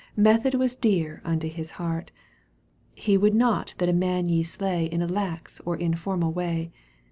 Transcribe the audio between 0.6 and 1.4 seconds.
dear